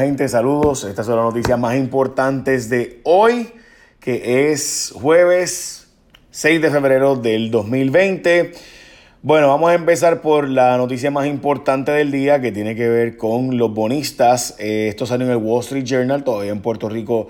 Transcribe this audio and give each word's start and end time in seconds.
Gente, 0.00 0.30
saludos. 0.30 0.84
Estas 0.84 1.04
son 1.04 1.16
las 1.16 1.26
noticias 1.26 1.58
más 1.58 1.76
importantes 1.76 2.70
de 2.70 3.02
hoy, 3.04 3.50
que 4.00 4.50
es 4.50 4.94
jueves 4.94 5.88
6 6.30 6.62
de 6.62 6.70
febrero 6.70 7.16
del 7.16 7.50
2020. 7.50 8.52
Bueno, 9.20 9.48
vamos 9.48 9.70
a 9.70 9.74
empezar 9.74 10.22
por 10.22 10.48
la 10.48 10.78
noticia 10.78 11.10
más 11.10 11.26
importante 11.26 11.92
del 11.92 12.10
día 12.10 12.40
que 12.40 12.50
tiene 12.50 12.74
que 12.74 12.88
ver 12.88 13.18
con 13.18 13.58
los 13.58 13.74
bonistas. 13.74 14.56
Eh, 14.58 14.86
esto 14.88 15.04
salió 15.04 15.26
en 15.26 15.32
el 15.32 15.36
Wall 15.36 15.60
Street 15.60 15.84
Journal, 15.84 16.24
todavía 16.24 16.52
en 16.52 16.62
Puerto 16.62 16.88
Rico 16.88 17.28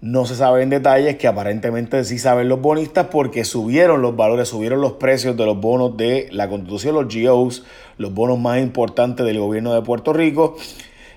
no 0.00 0.24
se 0.24 0.34
sabe 0.34 0.62
en 0.62 0.70
detalles, 0.70 1.16
que 1.16 1.28
aparentemente 1.28 2.02
sí 2.04 2.18
saben 2.18 2.48
los 2.48 2.62
bonistas 2.62 3.08
porque 3.10 3.44
subieron 3.44 4.00
los 4.00 4.16
valores, 4.16 4.48
subieron 4.48 4.80
los 4.80 4.92
precios 4.92 5.36
de 5.36 5.44
los 5.44 5.60
bonos 5.60 5.98
de 5.98 6.28
la 6.32 6.48
Constitución, 6.48 6.94
los 6.94 7.14
GOs, 7.14 7.64
los 7.98 8.14
bonos 8.14 8.38
más 8.38 8.58
importantes 8.58 9.26
del 9.26 9.38
gobierno 9.38 9.74
de 9.74 9.82
Puerto 9.82 10.14
Rico. 10.14 10.56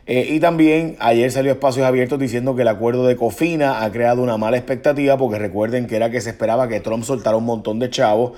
Eh, 0.06 0.28
y 0.32 0.40
también 0.40 0.98
ayer 1.00 1.32
salió 1.32 1.52
Espacios 1.54 1.86
Abiertos 1.86 2.20
diciendo 2.20 2.56
que 2.56 2.64
el 2.64 2.68
acuerdo 2.68 3.08
de 3.08 3.16
Cofina 3.16 3.84
ha 3.84 3.92
creado 3.92 4.22
una 4.22 4.38
mala 4.38 4.58
expectativa 4.58 5.18
porque 5.18 5.40
recuerden 5.40 5.88
que 5.88 5.96
era 5.96 6.12
que 6.12 6.20
se 6.20 6.32
esperaba 6.32 6.68
que 6.68 6.82
Trump 6.82 7.06
soltara 7.06 7.38
un 7.38 7.46
montón 7.46 7.80
de 7.80 7.90
chavos 7.90 8.34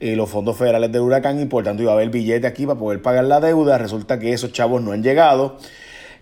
eh, 0.00 0.16
los 0.16 0.28
fondos 0.28 0.56
federales 0.56 0.90
del 0.90 1.02
huracán 1.02 1.40
y 1.40 1.44
por 1.44 1.62
tanto 1.62 1.82
iba 1.82 1.92
a 1.92 1.94
haber 1.94 2.10
billete 2.10 2.44
aquí 2.48 2.66
para 2.66 2.76
poder 2.76 3.00
pagar 3.02 3.24
la 3.24 3.38
deuda. 3.38 3.78
Resulta 3.78 4.18
que 4.18 4.32
esos 4.32 4.52
chavos 4.52 4.82
no 4.82 4.90
han 4.90 5.04
llegado. 5.04 5.58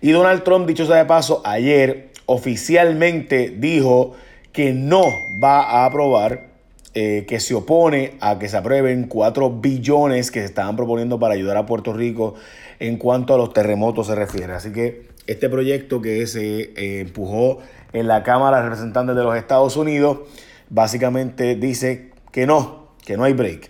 Y 0.01 0.11
Donald 0.11 0.43
Trump, 0.43 0.67
dicho 0.67 0.85
sea 0.85 0.97
de 0.97 1.05
paso, 1.05 1.41
ayer 1.45 2.09
oficialmente 2.27 3.49
dijo 3.49 4.13
que 4.51 4.73
no 4.73 5.01
va 5.43 5.61
a 5.61 5.85
aprobar, 5.85 6.51
eh, 6.93 7.25
que 7.27 7.39
se 7.39 7.55
opone 7.55 8.13
a 8.19 8.37
que 8.37 8.49
se 8.49 8.57
aprueben 8.57 9.07
4 9.07 9.49
billones 9.49 10.29
que 10.29 10.41
se 10.41 10.45
estaban 10.45 10.75
proponiendo 10.75 11.17
para 11.19 11.33
ayudar 11.33 11.57
a 11.57 11.65
Puerto 11.65 11.91
Rico 11.91 12.35
en 12.81 12.97
cuanto 12.97 13.35
a 13.35 13.37
los 13.37 13.53
terremotos 13.53 14.07
se 14.07 14.15
refiere. 14.15 14.53
Así 14.53 14.71
que 14.73 15.07
este 15.27 15.49
proyecto 15.49 16.01
que 16.01 16.25
se 16.25 16.61
eh, 16.61 17.01
empujó 17.01 17.59
en 17.93 18.07
la 18.07 18.23
Cámara 18.23 18.57
de 18.57 18.63
Representantes 18.63 19.15
de 19.15 19.23
los 19.23 19.37
Estados 19.37 19.77
Unidos, 19.77 20.21
básicamente 20.69 21.55
dice 21.55 22.09
que 22.31 22.47
no, 22.47 22.87
que 23.05 23.17
no 23.17 23.23
hay 23.23 23.33
break. 23.33 23.69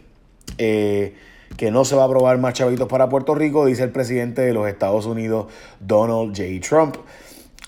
Eh, 0.57 1.13
que 1.57 1.71
no 1.71 1.83
se 1.83 1.97
va 1.97 2.03
a 2.03 2.05
aprobar 2.05 2.37
más 2.37 2.53
chavitos 2.53 2.87
para 2.87 3.09
Puerto 3.09 3.35
Rico, 3.35 3.65
dice 3.65 3.83
el 3.83 3.91
presidente 3.91 4.43
de 4.43 4.53
los 4.53 4.65
Estados 4.69 5.05
Unidos, 5.05 5.47
Donald 5.81 6.29
J. 6.29 6.65
Trump. 6.65 6.95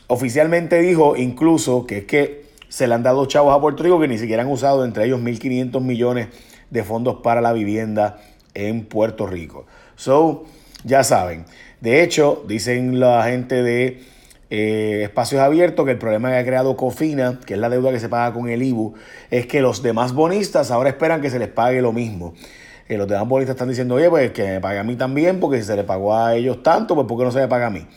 Oficialmente 0.08 0.80
dijo 0.80 1.18
incluso 1.18 1.86
que 1.86 2.00
es 2.00 2.06
que 2.06 2.46
se 2.70 2.88
le 2.88 2.94
han 2.94 3.04
dado 3.04 3.26
chavos 3.26 3.54
a 3.54 3.60
Puerto 3.60 3.84
Rico 3.84 4.00
que 4.00 4.08
ni 4.08 4.18
siquiera 4.18 4.44
han 4.44 4.50
usado, 4.50 4.86
entre 4.86 5.06
ellos 5.06 5.20
1.500 5.20 5.82
millones 5.82 6.30
de 6.70 6.84
fondos 6.86 7.18
para 7.22 7.42
la 7.42 7.52
vivienda 7.52 8.22
en 8.54 8.86
Puerto 8.86 9.28
Rico. 9.28 9.66
So, 9.98 10.46
ya 10.84 11.04
saben. 11.04 11.46
De 11.82 12.04
hecho, 12.04 12.44
dicen 12.48 13.00
la 13.00 13.24
gente 13.24 13.62
de 13.62 14.02
eh, 14.50 15.02
Espacios 15.04 15.42
Abiertos 15.42 15.86
que 15.86 15.92
el 15.92 15.98
problema 15.98 16.30
que 16.30 16.38
ha 16.38 16.46
creado 16.46 16.78
Cofina, 16.78 17.40
que 17.46 17.56
es 17.56 17.60
la 17.60 17.70
deuda 17.70 17.92
que 17.92 18.00
se 18.00 18.08
paga 18.08 18.34
con 18.34 18.50
el 18.50 18.62
IBU, 18.62 18.94
es 19.32 19.48
que 19.48 19.62
los 19.62 19.82
demás 19.82 20.14
bonistas 20.14 20.72
ahora 20.72 20.90
esperan 20.90 21.22
que 21.22 21.30
se 21.30 21.40
les 21.40 21.50
pague 21.50 21.82
lo 21.82 21.92
mismo. 21.92 22.34
Eh, 22.88 22.98
los 22.98 23.08
demás 23.08 23.28
bonistas 23.28 23.56
están 23.56 23.70
diciendo, 23.70 23.96
oye, 23.96 24.10
pues 24.10 24.32
que 24.32 24.44
me 24.44 24.62
pague 24.62 24.80
a 24.80 24.84
mí 24.84 24.96
también, 24.96 25.40
porque 25.40 25.60
si 25.60 25.64
se 25.66 25.76
le 25.76 25.84
pagó 25.84 26.16
a 26.16 26.36
ellos 26.36 26.62
tanto, 26.62 26.96
pues 26.96 27.08
¿por 27.08 27.18
qué 27.18 27.24
no 27.26 27.32
se 27.32 27.40
le 27.40 27.48
paga 27.48 27.68
a 27.68 27.70
mí? 27.70 27.88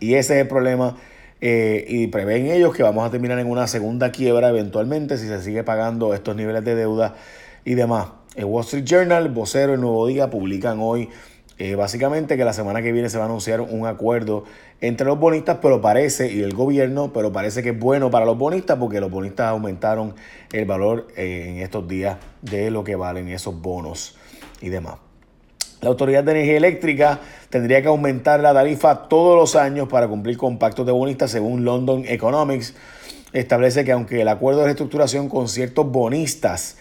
Y 0.00 0.14
ese 0.14 0.34
es 0.34 0.42
el 0.42 0.48
problema. 0.48 0.96
Eh, 1.40 1.84
y 1.88 2.06
prevén 2.06 2.46
ellos 2.46 2.72
que 2.72 2.84
vamos 2.84 3.04
a 3.04 3.10
terminar 3.10 3.38
en 3.40 3.50
una 3.50 3.66
segunda 3.66 4.12
quiebra 4.12 4.50
eventualmente 4.50 5.18
si 5.18 5.26
se 5.26 5.42
sigue 5.42 5.64
pagando 5.64 6.14
estos 6.14 6.36
niveles 6.36 6.64
de 6.64 6.76
deuda 6.76 7.16
y 7.64 7.74
demás. 7.74 8.08
El 8.36 8.44
Wall 8.44 8.64
Street 8.64 8.84
Journal, 8.84 9.28
Vocero, 9.30 9.74
El 9.74 9.80
Nuevo 9.80 10.06
Día 10.06 10.30
publican 10.30 10.78
hoy 10.80 11.08
eh, 11.64 11.76
básicamente 11.76 12.36
que 12.36 12.44
la 12.44 12.52
semana 12.52 12.82
que 12.82 12.90
viene 12.90 13.08
se 13.08 13.18
va 13.18 13.22
a 13.22 13.26
anunciar 13.28 13.60
un 13.60 13.86
acuerdo 13.86 14.42
entre 14.80 15.06
los 15.06 15.16
bonistas, 15.16 15.58
pero 15.62 15.80
parece, 15.80 16.32
y 16.32 16.42
el 16.42 16.54
gobierno, 16.54 17.12
pero 17.12 17.30
parece 17.30 17.62
que 17.62 17.68
es 17.68 17.78
bueno 17.78 18.10
para 18.10 18.26
los 18.26 18.36
bonistas 18.36 18.78
porque 18.80 18.98
los 18.98 19.12
bonistas 19.12 19.46
aumentaron 19.46 20.16
el 20.52 20.64
valor 20.64 21.06
eh, 21.16 21.46
en 21.50 21.58
estos 21.58 21.86
días 21.86 22.16
de 22.40 22.72
lo 22.72 22.82
que 22.82 22.96
valen 22.96 23.28
esos 23.28 23.62
bonos 23.62 24.16
y 24.60 24.70
demás. 24.70 24.96
La 25.82 25.90
Autoridad 25.90 26.24
de 26.24 26.32
Energía 26.32 26.56
Eléctrica 26.56 27.20
tendría 27.48 27.80
que 27.80 27.86
aumentar 27.86 28.40
la 28.40 28.52
tarifa 28.52 29.06
todos 29.06 29.36
los 29.36 29.54
años 29.54 29.86
para 29.88 30.08
cumplir 30.08 30.36
con 30.36 30.58
pactos 30.58 30.84
de 30.84 30.90
bonistas 30.90 31.30
según 31.30 31.64
London 31.64 32.02
Economics. 32.08 32.74
Establece 33.32 33.84
que 33.84 33.92
aunque 33.92 34.20
el 34.20 34.26
acuerdo 34.26 34.62
de 34.62 34.66
reestructuración 34.66 35.28
con 35.28 35.46
ciertos 35.46 35.86
bonistas 35.86 36.76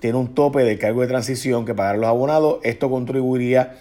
tiene 0.00 0.18
un 0.18 0.34
tope 0.34 0.64
de 0.64 0.76
cargo 0.76 1.02
de 1.02 1.06
transición 1.06 1.64
que 1.64 1.72
pagar 1.72 1.98
los 1.98 2.08
abonados, 2.08 2.58
esto 2.64 2.90
contribuiría 2.90 3.76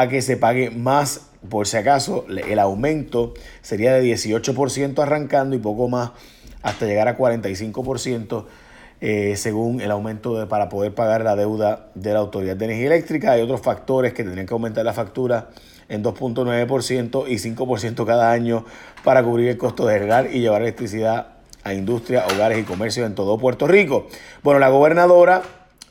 a 0.00 0.08
que 0.08 0.22
se 0.22 0.36
pague 0.36 0.70
más, 0.70 1.22
por 1.48 1.66
si 1.66 1.76
acaso, 1.76 2.26
el 2.28 2.58
aumento 2.58 3.34
sería 3.62 3.94
de 3.94 4.02
18% 4.02 4.98
arrancando 5.00 5.54
y 5.54 5.58
poco 5.58 5.88
más 5.88 6.10
hasta 6.62 6.86
llegar 6.86 7.08
a 7.08 7.16
45% 7.16 8.46
eh, 9.00 9.34
según 9.36 9.80
el 9.80 9.90
aumento 9.90 10.48
para 10.48 10.68
poder 10.68 10.94
pagar 10.94 11.22
la 11.22 11.36
deuda 11.36 11.90
de 11.94 12.12
la 12.12 12.20
Autoridad 12.20 12.56
de 12.56 12.64
Energía 12.64 12.86
Eléctrica. 12.86 13.32
Hay 13.32 13.42
otros 13.42 13.60
factores 13.60 14.14
que 14.14 14.24
tendrían 14.24 14.46
que 14.46 14.54
aumentar 14.54 14.84
la 14.84 14.94
factura 14.94 15.50
en 15.88 16.02
2.9% 16.02 17.24
y 17.28 17.34
5% 17.34 18.06
cada 18.06 18.32
año 18.32 18.64
para 19.04 19.22
cubrir 19.22 19.50
el 19.50 19.58
costo 19.58 19.86
de 19.86 19.98
regar 19.98 20.30
y 20.32 20.40
llevar 20.40 20.62
electricidad 20.62 21.28
a 21.62 21.74
industria, 21.74 22.24
hogares 22.34 22.58
y 22.58 22.62
comercios 22.62 23.06
en 23.06 23.14
todo 23.14 23.38
Puerto 23.38 23.66
Rico. 23.66 24.08
Bueno, 24.42 24.58
la 24.58 24.70
gobernadora 24.70 25.42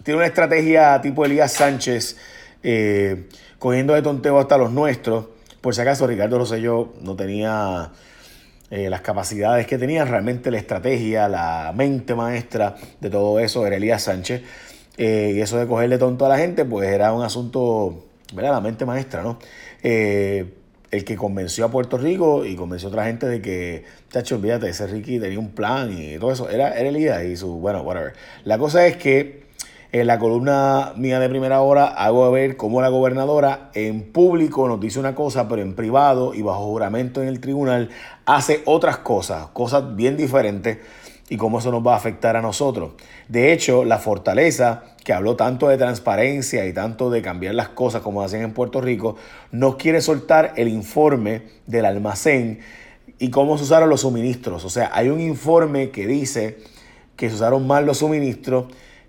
tiene 0.03 0.18
una 0.18 0.28
estrategia 0.28 1.00
tipo 1.02 1.24
Elías 1.24 1.53
Sánchez. 1.53 2.18
Eh, 2.64 3.28
cogiendo 3.63 3.94
de 3.94 4.01
tonteo 4.01 4.40
hasta 4.40 4.57
los 4.57 4.74
nuestros. 4.74 5.28
Por 5.62 5.74
si 5.74 5.79
acaso, 5.79 6.06
Ricardo 6.06 6.38
Rosselló 6.38 6.96
no 7.00 7.16
tenía 7.16 7.91
eh, 8.69 8.90
las 8.90 9.00
capacidades 9.00 9.68
que 9.68 9.78
tenía, 9.78 10.03
realmente 10.03 10.51
la 10.51 10.57
estrategia, 10.57 11.29
la 11.29 11.72
mente 11.73 12.13
maestra 12.13 12.75
de 13.00 13.09
todo 13.09 13.40
eso 13.40 13.66
era 13.66 13.78
Elías 13.78 14.03
Sánchez. 14.03 14.41
Eh, 14.97 15.35
y 15.38 15.40
eso 15.40 15.57
de 15.57 15.66
cogerle 15.66 15.97
tonto 15.97 16.25
a 16.25 16.29
la 16.29 16.40
gente, 16.40 16.66
pues 16.66 16.90
era 16.90 17.13
un 17.13 17.23
asunto, 17.23 18.03
¿verdad? 18.34 18.52
La 18.52 18.59
mente 18.59 18.85
maestra, 18.85 19.23
¿no? 19.23 19.40
Eh, 19.81 20.56
el 20.91 21.06
que 21.06 21.16
convenció 21.16 21.63
a 21.63 21.72
Puerto 21.72 21.97
Rico 21.97 22.44
y 22.44 22.57
convenció 22.57 22.90
a 22.90 22.91
otra 22.91 23.06
gente 23.06 23.28
de 23.28 23.41
que, 23.41 23.85
chacho, 24.12 24.35
olvídate, 24.35 24.68
ese 24.68 24.88
Ricky 24.88 25.22
tenía 25.22 25.40
un 25.40 25.52
plan 25.52 25.90
y 25.97 26.18
todo 26.18 26.34
eso. 26.34 26.50
Era, 26.50 26.78
era 26.78 26.90
Elías 26.90 27.23
y 27.23 27.38
su, 27.38 27.47
bueno, 27.47 27.81
whatever. 27.84 28.12
La 28.44 28.57
cosa 28.57 28.85
es 28.85 28.97
que 28.97 29.42
en 29.93 30.07
la 30.07 30.17
columna 30.17 30.93
mía 30.95 31.19
de 31.19 31.29
primera 31.29 31.61
hora 31.61 31.85
hago 31.85 32.29
ver 32.31 32.57
cómo 32.57 32.81
la 32.81 32.89
gobernadora 32.89 33.69
en 33.75 34.01
público 34.11 34.67
nos 34.67 34.79
dice 34.79 34.99
una 34.99 35.13
cosa, 35.13 35.47
pero 35.47 35.61
en 35.61 35.75
privado 35.75 36.33
y 36.33 36.41
bajo 36.41 36.65
juramento 36.65 37.21
en 37.21 37.27
el 37.27 37.39
tribunal 37.39 37.91
hace 38.25 38.63
otras 38.65 38.97
cosas, 38.97 39.47
cosas 39.53 39.95
bien 39.95 40.17
diferentes 40.17 40.79
y 41.29 41.37
cómo 41.37 41.59
eso 41.59 41.69
nos 41.69 41.85
va 41.85 41.93
a 41.93 41.97
afectar 41.97 42.35
a 42.35 42.41
nosotros. 42.41 42.93
De 43.27 43.53
hecho, 43.53 43.85
la 43.85 43.99
fortaleza, 43.99 44.83
que 45.03 45.13
habló 45.13 45.35
tanto 45.35 45.67
de 45.67 45.77
transparencia 45.77 46.65
y 46.65 46.73
tanto 46.73 47.11
de 47.11 47.21
cambiar 47.21 47.53
las 47.53 47.69
cosas 47.69 48.01
como 48.01 48.23
hacen 48.23 48.41
en 48.41 48.51
Puerto 48.51 48.81
Rico, 48.81 49.15
no 49.51 49.77
quiere 49.77 50.01
soltar 50.01 50.53
el 50.55 50.69
informe 50.69 51.43
del 51.67 51.85
almacén 51.85 52.61
y 53.19 53.29
cómo 53.29 53.59
se 53.59 53.65
usaron 53.65 53.89
los 53.89 54.01
suministros. 54.01 54.65
O 54.65 54.71
sea, 54.71 54.89
hay 54.91 55.09
un 55.09 55.21
informe 55.21 55.91
que 55.91 56.07
dice 56.07 56.57
que 57.15 57.29
se 57.29 57.35
usaron 57.35 57.67
mal 57.67 57.85
los 57.85 57.99
suministros 57.99 58.65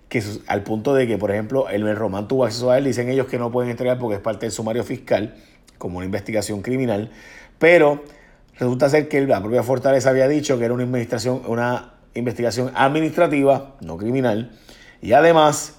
que 0.09 0.21
al 0.47 0.63
punto 0.63 0.93
de 0.93 1.07
que, 1.07 1.17
por 1.17 1.31
ejemplo, 1.31 1.69
el 1.69 1.95
Román 1.95 2.27
tuvo 2.27 2.45
acceso 2.45 2.71
a 2.71 2.77
él, 2.77 2.85
dicen 2.85 3.09
ellos 3.09 3.27
que 3.27 3.39
no 3.39 3.51
pueden 3.51 3.71
entregar 3.71 3.97
porque 3.97 4.15
es 4.15 4.21
parte 4.21 4.45
del 4.45 4.51
sumario 4.51 4.83
fiscal, 4.83 5.35
como 5.77 5.97
una 5.97 6.05
investigación 6.05 6.61
criminal, 6.61 7.11
pero 7.59 8.03
resulta 8.57 8.89
ser 8.89 9.07
que 9.07 9.21
la 9.21 9.41
propia 9.41 9.63
Fortaleza 9.63 10.09
había 10.09 10.27
dicho 10.27 10.57
que 10.57 10.65
era 10.65 10.73
una 10.73 10.83
investigación, 10.83 11.41
una 11.47 11.93
investigación 12.13 12.71
administrativa, 12.75 13.75
no 13.81 13.97
criminal, 13.97 14.51
y 15.01 15.13
además 15.13 15.75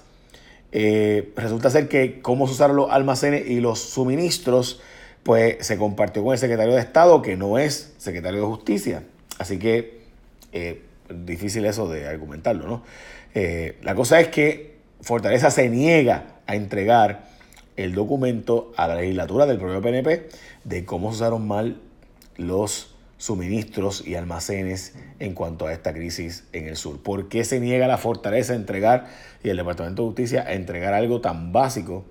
eh, 0.71 1.31
resulta 1.35 1.69
ser 1.69 1.87
que 1.87 2.21
cómo 2.21 2.45
se 2.47 2.53
usaron 2.53 2.75
los 2.75 2.91
almacenes 2.91 3.47
y 3.47 3.59
los 3.59 3.79
suministros, 3.79 4.81
pues 5.23 5.65
se 5.65 5.77
compartió 5.77 6.23
con 6.23 6.33
el 6.33 6.39
secretario 6.39 6.75
de 6.75 6.81
Estado, 6.81 7.21
que 7.21 7.35
no 7.35 7.57
es 7.57 7.93
secretario 7.97 8.41
de 8.41 8.45
Justicia. 8.45 9.03
Así 9.39 9.59
que 9.59 10.01
eh, 10.51 10.83
difícil 11.09 11.65
eso 11.65 11.87
de 11.89 12.07
argumentarlo, 12.07 12.67
¿no? 12.67 12.83
Eh, 13.33 13.77
la 13.81 13.95
cosa 13.95 14.19
es 14.19 14.29
que 14.29 14.77
Fortaleza 15.01 15.51
se 15.51 15.69
niega 15.69 16.39
a 16.47 16.55
entregar 16.55 17.27
el 17.75 17.93
documento 17.93 18.73
a 18.75 18.87
la 18.87 18.95
legislatura 18.95 19.45
del 19.45 19.59
propio 19.59 19.81
PNP 19.81 20.29
de 20.63 20.85
cómo 20.85 21.11
se 21.11 21.17
usaron 21.17 21.47
mal 21.47 21.79
los 22.35 22.95
suministros 23.17 24.05
y 24.05 24.15
almacenes 24.15 24.95
en 25.19 25.33
cuanto 25.33 25.67
a 25.67 25.73
esta 25.73 25.93
crisis 25.93 26.45
en 26.53 26.67
el 26.67 26.75
sur. 26.75 27.01
¿Por 27.01 27.29
qué 27.29 27.43
se 27.43 27.59
niega 27.59 27.87
la 27.87 27.97
fortaleza 27.97 28.53
a 28.53 28.55
entregar 28.55 29.07
y 29.43 29.49
el 29.49 29.57
Departamento 29.57 30.03
de 30.03 30.07
Justicia 30.09 30.43
a 30.47 30.53
entregar 30.53 30.93
algo 30.93 31.21
tan 31.21 31.51
básico 31.51 32.05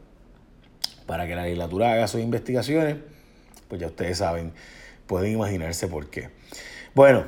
para 1.06 1.26
que 1.26 1.36
la 1.36 1.42
legislatura 1.42 1.92
haga 1.92 2.08
sus 2.08 2.20
investigaciones? 2.20 2.96
Pues 3.68 3.80
ya 3.80 3.88
ustedes 3.88 4.18
saben, 4.18 4.52
pueden 5.06 5.32
imaginarse 5.32 5.86
por 5.86 6.10
qué. 6.10 6.30
Bueno, 6.94 7.24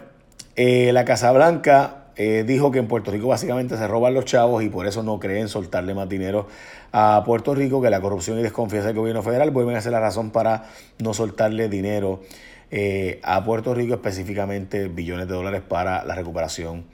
eh, 0.61 0.93
la 0.93 1.05
Casa 1.05 1.31
Blanca 1.31 2.07
eh, 2.17 2.43
dijo 2.45 2.73
que 2.73 2.81
en 2.81 2.89
Puerto 2.89 3.13
Rico 3.13 3.29
básicamente 3.29 3.77
se 3.77 3.87
roban 3.87 4.13
los 4.13 4.25
chavos 4.25 4.65
y 4.65 4.69
por 4.69 4.89
eso 4.89 5.05
no 5.05 5.21
creen 5.21 5.47
soltarle 5.47 5.95
más 5.95 6.09
dinero 6.09 6.49
a 6.91 7.23
Puerto 7.25 7.55
Rico, 7.55 7.81
que 7.81 7.91
la 7.91 8.01
corrupción 8.01 8.41
y 8.41 8.43
desconfianza 8.43 8.89
del 8.89 8.97
gobierno 8.97 9.23
federal 9.23 9.53
vuelven 9.53 9.77
a 9.77 9.81
ser 9.81 9.93
la 9.93 10.01
razón 10.01 10.33
para 10.33 10.65
no 10.99 11.15
soltarle 11.15 11.69
dinero 11.69 12.23
eh, 12.73 13.21
a 13.23 13.45
Puerto 13.45 13.73
Rico, 13.73 13.95
específicamente 13.95 14.89
billones 14.89 15.29
de 15.29 15.35
dólares 15.35 15.63
para 15.63 16.05
la 16.05 16.17
recuperación 16.17 16.87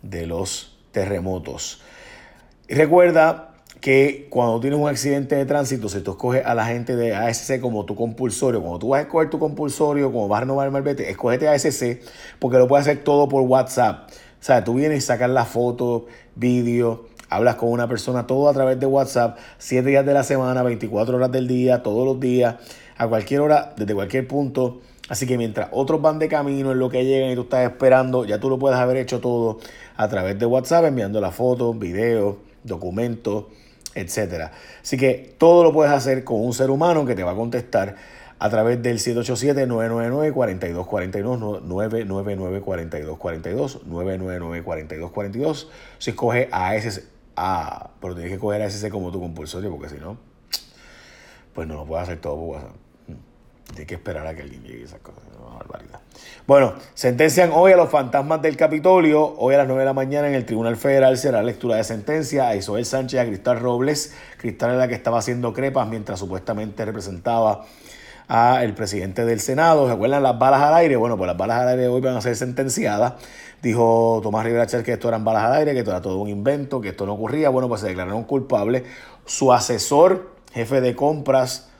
de 0.00 0.24
los 0.24 0.78
terremotos. 0.92 1.82
Recuerda 2.66 3.51
que 3.82 4.28
cuando 4.30 4.60
tienes 4.60 4.78
un 4.78 4.88
accidente 4.88 5.34
de 5.34 5.44
tránsito, 5.44 5.88
si 5.88 6.00
tú 6.02 6.12
escoges 6.12 6.46
a 6.46 6.54
la 6.54 6.64
gente 6.66 6.94
de 6.94 7.16
ASC 7.16 7.60
como 7.60 7.84
tu 7.84 7.96
compulsorio, 7.96 8.60
cuando 8.60 8.78
tú 8.78 8.90
vas 8.90 9.00
a 9.00 9.02
escoger 9.02 9.28
tu 9.28 9.40
compulsorio, 9.40 10.12
como 10.12 10.28
vas 10.28 10.38
a 10.38 10.40
renovar 10.42 10.66
el 10.66 10.72
malvete, 10.72 11.10
escógete 11.10 11.48
ASC 11.48 11.98
porque 12.38 12.58
lo 12.58 12.68
puedes 12.68 12.86
hacer 12.86 13.02
todo 13.02 13.28
por 13.28 13.42
WhatsApp. 13.42 14.08
O 14.08 14.12
sea, 14.38 14.62
tú 14.62 14.74
vienes 14.74 14.98
y 14.98 15.00
sacas 15.00 15.28
la 15.30 15.44
foto, 15.44 16.06
vídeo, 16.36 17.06
hablas 17.28 17.56
con 17.56 17.70
una 17.70 17.88
persona, 17.88 18.24
todo 18.24 18.48
a 18.48 18.52
través 18.52 18.78
de 18.78 18.86
WhatsApp, 18.86 19.36
7 19.58 19.88
días 19.88 20.06
de 20.06 20.14
la 20.14 20.22
semana, 20.22 20.62
24 20.62 21.16
horas 21.16 21.32
del 21.32 21.48
día, 21.48 21.82
todos 21.82 22.06
los 22.06 22.20
días, 22.20 22.54
a 22.96 23.08
cualquier 23.08 23.40
hora, 23.40 23.74
desde 23.76 23.94
cualquier 23.96 24.28
punto. 24.28 24.80
Así 25.08 25.26
que 25.26 25.36
mientras 25.36 25.70
otros 25.72 26.00
van 26.00 26.20
de 26.20 26.28
camino 26.28 26.70
en 26.70 26.78
lo 26.78 26.88
que 26.88 27.04
llegan 27.04 27.32
y 27.32 27.34
tú 27.34 27.42
estás 27.42 27.68
esperando, 27.68 28.24
ya 28.26 28.38
tú 28.38 28.48
lo 28.48 28.60
puedes 28.60 28.78
haber 28.78 28.98
hecho 28.98 29.18
todo 29.18 29.58
a 29.96 30.06
través 30.06 30.38
de 30.38 30.46
WhatsApp, 30.46 30.84
enviando 30.84 31.20
la 31.20 31.32
foto, 31.32 31.74
video, 31.74 32.38
documentos 32.62 33.46
etcétera. 33.94 34.52
Así 34.82 34.96
que 34.96 35.34
todo 35.38 35.62
lo 35.64 35.72
puedes 35.72 35.92
hacer 35.92 36.24
con 36.24 36.44
un 36.44 36.52
ser 36.52 36.70
humano 36.70 37.04
que 37.04 37.14
te 37.14 37.22
va 37.22 37.30
a 37.32 37.36
contestar 37.36 37.96
a 38.38 38.48
través 38.50 38.82
del 38.82 38.98
787-999-4242, 38.98 41.62
999-4242, 41.62 43.84
999-4242. 43.84 45.68
Si 45.98 46.10
escoges 46.10 46.48
a 46.50 46.74
ese, 46.74 47.04
a, 47.36 47.90
pero 48.00 48.14
tienes 48.14 48.32
que 48.32 48.40
coger 48.40 48.62
a 48.62 48.66
ese 48.66 48.90
como 48.90 49.12
tu 49.12 49.20
compulsorio 49.20 49.70
porque 49.70 49.90
si 49.90 50.00
no, 50.00 50.18
pues 51.54 51.68
no 51.68 51.76
lo 51.76 51.86
puedes 51.86 52.02
hacer 52.02 52.20
todo 52.20 52.34
por 52.34 52.56
WhatsApp. 52.56 52.74
Tienes 53.72 53.88
que 53.88 53.94
esperar 53.94 54.26
a 54.26 54.34
que 54.34 54.42
alguien 54.42 54.62
llegue 54.62 54.84
esas 54.84 55.00
cosas. 55.00 55.22
Una 55.40 55.56
barbaridad. 55.56 56.00
Bueno, 56.46 56.74
sentencian 56.94 57.50
hoy 57.52 57.72
a 57.72 57.76
los 57.76 57.88
fantasmas 57.88 58.42
del 58.42 58.56
Capitolio. 58.56 59.34
Hoy 59.38 59.54
a 59.54 59.58
las 59.58 59.66
9 59.66 59.80
de 59.80 59.86
la 59.86 59.94
mañana 59.94 60.28
en 60.28 60.34
el 60.34 60.44
Tribunal 60.44 60.76
Federal 60.76 61.16
será 61.16 61.42
lectura 61.42 61.76
de 61.76 61.84
sentencia 61.84 62.48
a 62.48 62.56
Isabel 62.56 62.84
Sánchez 62.84 63.14
y 63.14 63.18
a 63.18 63.26
Cristal 63.26 63.60
Robles. 63.60 64.14
Cristal 64.38 64.72
es 64.72 64.76
la 64.76 64.88
que 64.88 64.94
estaba 64.94 65.18
haciendo 65.18 65.52
crepas 65.52 65.88
mientras 65.88 66.18
supuestamente 66.18 66.84
representaba 66.84 67.64
a 68.28 68.64
el 68.64 68.74
presidente 68.74 69.24
del 69.24 69.40
Senado. 69.40 69.86
¿Se 69.86 69.92
acuerdan 69.92 70.22
las 70.22 70.38
balas 70.38 70.62
al 70.62 70.74
aire? 70.74 70.96
Bueno, 70.96 71.16
pues 71.16 71.28
las 71.28 71.36
balas 71.36 71.62
al 71.62 71.68
aire 71.68 71.88
hoy 71.88 72.00
van 72.00 72.16
a 72.16 72.20
ser 72.20 72.36
sentenciadas. 72.36 73.14
Dijo 73.62 74.20
Tomás 74.22 74.44
Rivera 74.44 74.66
Chávez 74.66 74.84
que 74.84 74.92
esto 74.92 75.08
eran 75.08 75.24
balas 75.24 75.44
al 75.44 75.54
aire, 75.54 75.72
que 75.72 75.78
esto 75.78 75.90
era 75.90 76.00
todo 76.00 76.18
un 76.18 76.28
invento, 76.28 76.80
que 76.80 76.90
esto 76.90 77.06
no 77.06 77.14
ocurría. 77.14 77.48
Bueno, 77.48 77.68
pues 77.68 77.80
se 77.80 77.88
declararon 77.88 78.24
culpables. 78.24 78.82
Su 79.24 79.52
asesor, 79.52 80.32
jefe 80.52 80.80
de 80.80 80.96
compras, 80.96 81.70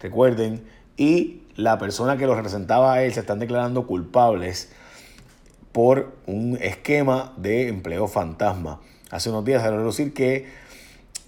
recuerden, 0.00 0.64
y 0.98 1.42
la 1.54 1.78
persona 1.78 2.18
que 2.18 2.26
lo 2.26 2.34
representaba 2.34 2.92
a 2.92 3.02
él 3.02 3.14
se 3.14 3.20
están 3.20 3.38
declarando 3.38 3.86
culpables 3.86 4.70
por 5.72 6.16
un 6.26 6.58
esquema 6.60 7.32
de 7.36 7.68
empleo 7.68 8.08
fantasma. 8.08 8.80
Hace 9.10 9.30
unos 9.30 9.44
días 9.44 9.62
se 9.62 9.68
a 9.68 9.70
decir 9.70 10.12
que 10.12 10.46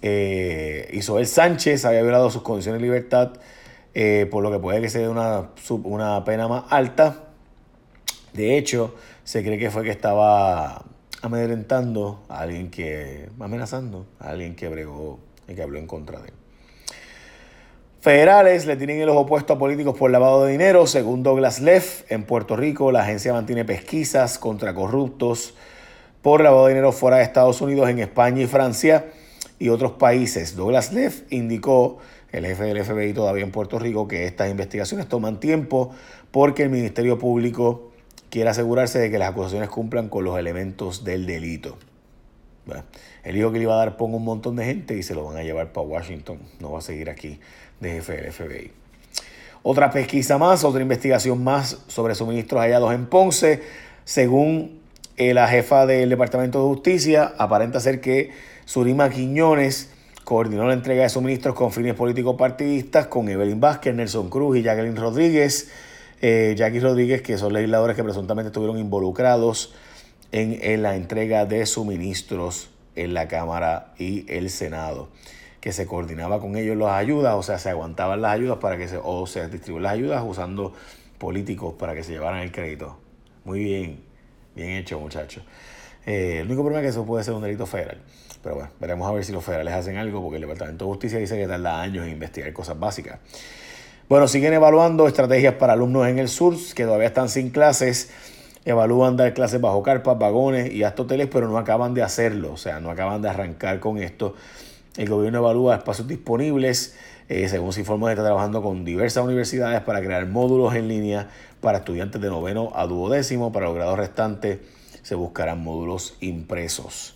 eh, 0.01 0.89
Isabel 0.93 1.25
Sánchez 1.25 1.85
había 1.85 2.01
violado 2.03 2.29
sus 2.29 2.41
condiciones 2.41 2.81
de 2.81 2.87
libertad, 2.87 3.31
eh, 3.93 4.27
por 4.29 4.43
lo 4.43 4.51
que 4.51 4.59
puede 4.59 4.81
que 4.81 4.89
sea 4.89 5.09
una, 5.09 5.51
una 5.83 6.23
pena 6.25 6.47
más 6.47 6.65
alta. 6.69 7.29
De 8.33 8.57
hecho, 8.57 8.95
se 9.23 9.43
cree 9.43 9.57
que 9.57 9.71
fue 9.71 9.83
que 9.83 9.91
estaba 9.91 10.83
amedrentando 11.21 12.23
a 12.27 12.41
alguien 12.41 12.69
que, 12.69 13.29
amenazando 13.39 14.05
a 14.19 14.29
alguien 14.29 14.55
que 14.55 14.67
bregó 14.67 15.19
y 15.47 15.55
que 15.55 15.61
habló 15.61 15.79
en 15.79 15.87
contra 15.87 16.19
de 16.19 16.29
él. 16.29 16.40
Federales 18.01 18.65
le 18.65 18.77
tienen 18.77 18.99
el 18.99 19.09
ojo 19.09 19.27
puesto 19.27 19.53
a 19.53 19.59
políticos 19.59 19.95
por 19.95 20.09
lavado 20.09 20.45
de 20.45 20.53
dinero. 20.53 20.87
Según 20.87 21.21
Douglas 21.21 21.61
Leff, 21.61 22.11
en 22.11 22.23
Puerto 22.23 22.55
Rico 22.55 22.91
la 22.91 23.03
agencia 23.03 23.31
mantiene 23.31 23.63
pesquisas 23.63 24.39
contra 24.39 24.73
corruptos 24.73 25.53
por 26.23 26.41
lavado 26.41 26.65
de 26.65 26.73
dinero 26.73 26.93
fuera 26.93 27.17
de 27.17 27.23
Estados 27.23 27.61
Unidos, 27.61 27.87
en 27.91 27.99
España 27.99 28.41
y 28.41 28.47
Francia 28.47 29.05
y 29.59 29.69
otros 29.69 29.91
países. 29.91 30.55
Douglas 30.55 30.93
Leff 30.93 31.21
indicó, 31.29 31.99
el 32.31 32.43
jefe 32.47 32.63
del 32.63 32.83
FBI 32.83 33.13
todavía 33.13 33.43
en 33.43 33.51
Puerto 33.51 33.77
Rico, 33.77 34.07
que 34.07 34.25
estas 34.25 34.49
investigaciones 34.49 35.07
toman 35.07 35.39
tiempo 35.39 35.93
porque 36.31 36.63
el 36.63 36.71
Ministerio 36.71 37.19
Público 37.19 37.91
quiere 38.31 38.49
asegurarse 38.49 38.97
de 38.97 39.11
que 39.11 39.19
las 39.19 39.29
acusaciones 39.29 39.69
cumplan 39.69 40.09
con 40.09 40.23
los 40.23 40.39
elementos 40.39 41.03
del 41.03 41.27
delito. 41.27 41.77
él 43.23 43.35
dijo 43.35 43.51
que 43.51 43.59
le 43.59 43.65
iba 43.65 43.75
a 43.75 43.77
dar 43.77 43.95
pongo 43.95 44.17
un 44.17 44.25
montón 44.25 44.55
de 44.55 44.65
gente 44.65 44.97
y 44.97 45.03
se 45.03 45.13
lo 45.13 45.23
van 45.23 45.37
a 45.37 45.43
llevar 45.43 45.71
para 45.71 45.85
Washington. 45.85 46.39
No 46.59 46.71
va 46.71 46.79
a 46.79 46.81
seguir 46.81 47.07
aquí 47.11 47.39
de 47.81 47.91
jefe 47.91 48.13
del 48.13 48.31
FBI. 48.31 48.71
Otra 49.63 49.91
pesquisa 49.91 50.37
más, 50.37 50.63
otra 50.63 50.81
investigación 50.81 51.43
más 51.43 51.77
sobre 51.87 52.15
suministros 52.15 52.61
hallados 52.61 52.93
en 52.93 53.05
Ponce. 53.05 53.61
Según 54.05 54.79
eh, 55.17 55.33
la 55.33 55.47
jefa 55.47 55.85
del 55.85 56.09
Departamento 56.09 56.59
de 56.59 56.73
Justicia, 56.73 57.33
aparenta 57.37 57.79
ser 57.79 58.01
que 58.01 58.31
Surima 58.65 59.09
Quiñones 59.09 59.91
coordinó 60.23 60.67
la 60.67 60.73
entrega 60.73 61.03
de 61.03 61.09
suministros 61.09 61.55
con 61.55 61.71
fines 61.71 61.93
políticos 61.93 62.35
partidistas 62.37 63.07
con 63.07 63.27
Evelyn 63.29 63.59
Vázquez, 63.59 63.93
Nelson 63.93 64.29
Cruz 64.29 64.57
y 64.57 64.63
Jacqueline 64.63 64.95
Rodríguez. 64.95 65.69
Eh, 66.21 66.53
Jackie 66.55 66.79
Rodríguez, 66.79 67.21
que 67.21 67.37
son 67.37 67.53
legisladores 67.53 67.95
que 67.95 68.03
presuntamente 68.03 68.47
estuvieron 68.47 68.79
involucrados 68.79 69.73
en, 70.31 70.57
en 70.61 70.83
la 70.83 70.95
entrega 70.95 71.45
de 71.45 71.65
suministros 71.65 72.69
en 72.95 73.13
la 73.13 73.27
Cámara 73.27 73.93
y 73.97 74.25
el 74.31 74.49
Senado 74.49 75.09
que 75.61 75.71
se 75.71 75.85
coordinaba 75.85 76.39
con 76.39 76.57
ellos 76.57 76.75
las 76.75 76.93
ayudas, 76.93 77.35
o 77.35 77.43
sea, 77.43 77.59
se 77.59 77.69
aguantaban 77.69 78.21
las 78.21 78.33
ayudas 78.33 78.57
para 78.57 78.77
que 78.77 78.87
se, 78.87 78.99
o 79.01 79.27
se 79.27 79.47
distribuían 79.47 79.83
las 79.83 79.93
ayudas 79.93 80.23
usando 80.25 80.73
políticos 81.19 81.75
para 81.77 81.93
que 81.93 82.03
se 82.03 82.13
llevaran 82.13 82.41
el 82.41 82.51
crédito. 82.51 82.97
Muy 83.45 83.63
bien, 83.63 84.03
bien 84.55 84.71
hecho, 84.71 84.99
muchachos. 84.99 85.43
Eh, 86.05 86.39
el 86.41 86.47
único 86.47 86.63
problema 86.63 86.81
es 86.81 86.85
que 86.85 86.89
eso 86.89 87.05
puede 87.05 87.23
ser 87.23 87.35
un 87.35 87.43
delito 87.43 87.67
federal. 87.67 88.01
Pero 88.41 88.55
bueno, 88.55 88.71
veremos 88.79 89.07
a 89.07 89.11
ver 89.11 89.23
si 89.23 89.31
los 89.31 89.43
federales 89.43 89.73
hacen 89.75 89.97
algo, 89.97 90.19
porque 90.19 90.37
el 90.37 90.41
Departamento 90.41 90.85
de 90.85 90.91
Justicia 90.91 91.19
dice 91.19 91.37
que 91.37 91.47
tarda 91.47 91.79
años 91.79 92.05
en 92.05 92.13
investigar 92.13 92.51
cosas 92.53 92.79
básicas. 92.79 93.19
Bueno, 94.09 94.27
siguen 94.27 94.53
evaluando 94.53 95.07
estrategias 95.07 95.53
para 95.53 95.73
alumnos 95.73 96.07
en 96.07 96.17
el 96.17 96.27
sur 96.27 96.55
que 96.75 96.85
todavía 96.85 97.07
están 97.07 97.29
sin 97.29 97.51
clases. 97.51 98.09
Evalúan 98.65 99.15
dar 99.15 99.33
clases 99.33 99.61
bajo 99.61 99.81
carpas, 99.83 100.17
vagones 100.17 100.71
y 100.71 100.83
hasta 100.83 101.03
hoteles, 101.03 101.27
pero 101.31 101.47
no 101.47 101.57
acaban 101.57 101.93
de 101.93 102.01
hacerlo. 102.01 102.51
O 102.51 102.57
sea, 102.57 102.79
no 102.79 102.89
acaban 102.89 103.21
de 103.21 103.29
arrancar 103.29 103.79
con 103.79 103.99
esto. 103.99 104.35
El 104.97 105.07
gobierno 105.07 105.39
evalúa 105.39 105.75
espacios 105.75 106.07
disponibles. 106.07 106.97
Eh, 107.29 107.47
según 107.47 107.71
se 107.71 107.79
informa, 107.79 108.11
está 108.11 108.23
trabajando 108.23 108.61
con 108.61 108.83
diversas 108.83 109.23
universidades 109.23 109.81
para 109.81 110.01
crear 110.01 110.25
módulos 110.27 110.75
en 110.75 110.89
línea 110.89 111.29
para 111.61 111.77
estudiantes 111.77 112.21
de 112.21 112.27
noveno 112.27 112.71
a 112.75 112.85
duodécimo. 112.87 113.53
Para 113.53 113.67
los 113.67 113.75
grados 113.75 113.97
restantes 113.97 114.59
se 115.01 115.15
buscarán 115.15 115.63
módulos 115.63 116.17
impresos. 116.19 117.15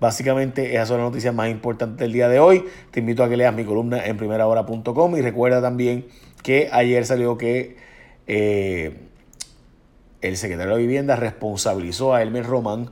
Básicamente, 0.00 0.74
esas 0.74 0.88
son 0.88 0.98
las 0.98 1.10
noticias 1.10 1.32
más 1.32 1.48
importantes 1.48 1.98
del 1.98 2.12
día 2.12 2.28
de 2.28 2.40
hoy. 2.40 2.64
Te 2.90 2.98
invito 2.98 3.22
a 3.22 3.28
que 3.28 3.36
leas 3.36 3.54
mi 3.54 3.64
columna 3.64 4.04
en 4.04 4.16
primerahora.com 4.16 5.16
y 5.16 5.20
recuerda 5.20 5.62
también 5.62 6.06
que 6.42 6.68
ayer 6.72 7.06
salió 7.06 7.38
que 7.38 7.76
eh, 8.26 8.96
el 10.22 10.36
secretario 10.36 10.74
de 10.74 10.80
Vivienda 10.80 11.14
responsabilizó 11.14 12.14
a 12.14 12.22
Elmer 12.22 12.44
Román 12.44 12.90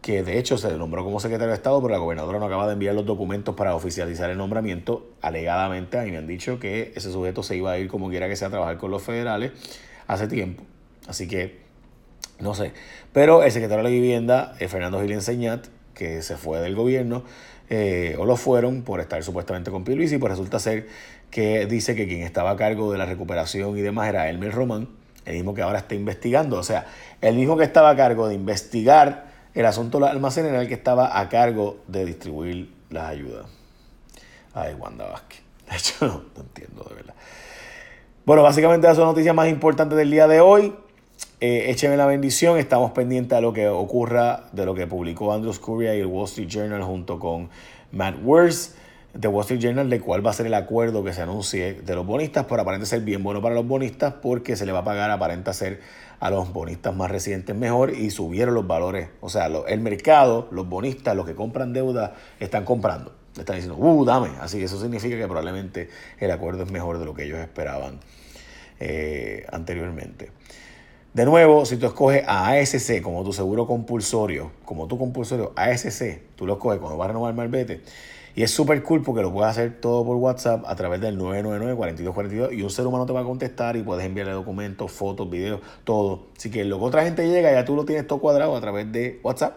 que 0.00 0.22
de 0.22 0.38
hecho 0.38 0.56
se 0.56 0.76
nombró 0.76 1.04
como 1.04 1.20
secretario 1.20 1.50
de 1.50 1.56
Estado, 1.56 1.80
pero 1.82 1.92
la 1.92 1.98
gobernadora 1.98 2.38
no 2.38 2.46
acaba 2.46 2.66
de 2.66 2.72
enviar 2.72 2.94
los 2.94 3.04
documentos 3.04 3.54
para 3.54 3.74
oficializar 3.74 4.30
el 4.30 4.38
nombramiento. 4.38 5.10
Alegadamente, 5.20 5.98
a 5.98 6.02
mí 6.02 6.10
me 6.10 6.16
han 6.16 6.26
dicho 6.26 6.58
que 6.58 6.92
ese 6.96 7.12
sujeto 7.12 7.42
se 7.42 7.56
iba 7.56 7.72
a 7.72 7.78
ir 7.78 7.88
como 7.88 8.08
quiera 8.08 8.28
que 8.28 8.36
sea 8.36 8.48
a 8.48 8.50
trabajar 8.50 8.78
con 8.78 8.90
los 8.90 9.02
federales 9.02 9.52
hace 10.06 10.26
tiempo. 10.26 10.62
Así 11.06 11.28
que, 11.28 11.58
no 12.38 12.54
sé. 12.54 12.72
Pero 13.12 13.42
el 13.42 13.52
secretario 13.52 13.84
de 13.84 13.90
la 13.90 13.94
Vivienda, 13.94 14.54
eh, 14.58 14.68
Fernando 14.68 15.00
Gil 15.00 15.12
Enseñat, 15.12 15.66
que 15.94 16.22
se 16.22 16.36
fue 16.36 16.60
del 16.60 16.74
gobierno, 16.74 17.24
eh, 17.68 18.16
o 18.18 18.24
lo 18.24 18.36
fueron 18.36 18.82
por 18.82 19.00
estar 19.00 19.22
supuestamente 19.22 19.70
con 19.70 19.84
y 19.86 20.18
pues 20.18 20.30
resulta 20.30 20.58
ser 20.58 20.88
que 21.30 21.66
dice 21.66 21.94
que 21.94 22.08
quien 22.08 22.22
estaba 22.22 22.50
a 22.50 22.56
cargo 22.56 22.90
de 22.90 22.98
la 22.98 23.06
recuperación 23.06 23.78
y 23.78 23.80
demás 23.80 24.08
era 24.08 24.28
Elmer 24.28 24.52
Román, 24.52 24.88
el 25.24 25.34
mismo 25.34 25.54
que 25.54 25.62
ahora 25.62 25.78
está 25.78 25.94
investigando. 25.94 26.58
O 26.58 26.62
sea, 26.62 26.86
el 27.20 27.36
mismo 27.36 27.56
que 27.56 27.64
estaba 27.64 27.90
a 27.90 27.96
cargo 27.96 28.26
de 28.26 28.34
investigar 28.34 29.29
el 29.54 29.66
asunto 29.66 29.98
de 29.98 30.02
los 30.02 30.10
almacenes 30.10 30.50
era 30.50 30.62
el 30.62 30.68
que 30.68 30.74
estaba 30.74 31.18
a 31.18 31.28
cargo 31.28 31.78
de 31.88 32.04
distribuir 32.04 32.72
las 32.90 33.08
ayudas. 33.08 33.46
Ay, 34.54 34.74
Wanda 34.74 35.06
Vázquez. 35.06 35.42
De 35.70 35.76
hecho, 35.76 36.06
no, 36.06 36.42
entiendo 36.42 36.84
de 36.88 36.94
verdad. 36.96 37.14
Bueno, 38.26 38.42
básicamente 38.42 38.86
esas 38.86 38.96
son 38.96 39.06
las 39.06 39.12
noticias 39.12 39.34
más 39.34 39.48
importantes 39.48 39.96
del 39.96 40.10
día 40.10 40.26
de 40.26 40.40
hoy. 40.40 40.74
Eh, 41.40 41.70
écheme 41.70 41.96
la 41.96 42.06
bendición. 42.06 42.58
Estamos 42.58 42.90
pendientes 42.90 43.38
a 43.38 43.40
lo 43.40 43.52
que 43.52 43.68
ocurra 43.68 44.48
de 44.52 44.66
lo 44.66 44.74
que 44.74 44.86
publicó 44.86 45.32
Andrew 45.32 45.52
Scurria 45.52 45.94
y 45.94 46.00
el 46.00 46.06
Wall 46.06 46.24
Street 46.24 46.48
Journal 46.48 46.82
junto 46.82 47.18
con 47.18 47.50
Matt 47.92 48.16
Worth 48.22 48.74
de 49.14 49.28
Wall 49.28 49.42
Street 49.42 49.60
Journal 49.60 49.90
de 49.90 50.00
cuál 50.00 50.24
va 50.24 50.30
a 50.30 50.34
ser 50.34 50.46
el 50.46 50.54
acuerdo 50.54 51.02
que 51.02 51.12
se 51.12 51.22
anuncie 51.22 51.74
de 51.74 51.94
los 51.94 52.06
bonistas, 52.06 52.46
pero 52.48 52.62
aparenta 52.62 52.86
ser 52.86 53.00
bien 53.00 53.22
bueno 53.22 53.42
para 53.42 53.54
los 53.54 53.66
bonistas 53.66 54.14
porque 54.14 54.56
se 54.56 54.66
le 54.66 54.72
va 54.72 54.80
a 54.80 54.84
pagar, 54.84 55.10
aparenta 55.10 55.52
ser 55.52 55.80
a 56.20 56.30
los 56.30 56.52
bonistas 56.52 56.94
más 56.94 57.10
recientes 57.10 57.56
mejor 57.56 57.90
y 57.90 58.10
subieron 58.10 58.54
los 58.54 58.66
valores. 58.66 59.08
O 59.20 59.28
sea, 59.28 59.46
el 59.46 59.80
mercado, 59.80 60.48
los 60.52 60.68
bonistas, 60.68 61.16
los 61.16 61.26
que 61.26 61.34
compran 61.34 61.72
deuda, 61.72 62.14
están 62.38 62.64
comprando. 62.64 63.14
Están 63.38 63.56
diciendo, 63.56 63.78
uh, 63.78 64.04
dame. 64.04 64.30
Así 64.40 64.58
que 64.58 64.64
eso 64.64 64.80
significa 64.80 65.16
que 65.16 65.26
probablemente 65.26 65.88
el 66.18 66.30
acuerdo 66.30 66.62
es 66.64 66.70
mejor 66.70 66.98
de 66.98 67.06
lo 67.06 67.14
que 67.14 67.24
ellos 67.24 67.38
esperaban. 67.38 68.00
eh, 68.80 69.44
anteriormente. 69.52 70.30
De 71.12 71.24
nuevo, 71.24 71.66
si 71.66 71.76
tú 71.76 71.86
escoges 71.86 72.24
a 72.26 72.50
ASC 72.52 73.02
como 73.02 73.24
tu 73.24 73.32
seguro 73.32 73.66
compulsorio, 73.66 74.52
como 74.64 74.86
tu 74.86 74.96
compulsorio 74.96 75.52
ASC, 75.56 76.20
tú 76.36 76.46
lo 76.46 76.54
escoges 76.54 76.78
cuando 76.78 76.96
vas 76.96 77.06
a 77.06 77.08
renovar 77.08 77.30
el 77.30 77.36
malvete. 77.36 77.82
Y 78.34 78.42
es 78.42 78.50
súper 78.50 78.82
cool 78.82 79.02
porque 79.02 79.22
lo 79.22 79.32
puedes 79.32 79.50
hacer 79.50 79.80
todo 79.80 80.04
por 80.04 80.16
WhatsApp 80.16 80.64
a 80.66 80.76
través 80.76 81.00
del 81.00 81.18
999-4242 81.18 82.56
y 82.56 82.62
un 82.62 82.70
ser 82.70 82.86
humano 82.86 83.06
te 83.06 83.12
va 83.12 83.20
a 83.20 83.24
contestar 83.24 83.76
y 83.76 83.82
puedes 83.82 84.04
enviarle 84.04 84.32
documentos, 84.32 84.92
fotos, 84.92 85.28
videos, 85.28 85.60
todo. 85.84 86.28
Así 86.36 86.50
que 86.50 86.64
lo 86.64 86.78
que 86.78 86.84
otra 86.84 87.04
gente 87.04 87.28
llega, 87.28 87.52
ya 87.52 87.64
tú 87.64 87.74
lo 87.74 87.84
tienes 87.84 88.06
todo 88.06 88.20
cuadrado 88.20 88.56
a 88.56 88.60
través 88.60 88.90
de 88.92 89.20
WhatsApp. 89.22 89.56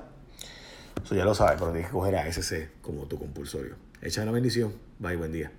Eso 1.04 1.16
ya 1.16 1.26
lo 1.26 1.36
sabes, 1.36 1.56
pero 1.60 1.72
tienes 1.72 1.90
que 1.90 1.94
coger 1.94 2.16
a 2.16 2.24
ASC 2.24 2.82
como 2.82 3.06
tu 3.06 3.18
compulsorio. 3.20 3.76
Echa 4.02 4.26
la 4.26 4.32
bendición. 4.32 4.74
Bye, 5.00 5.18
buen 5.18 5.32
día. 5.32 5.52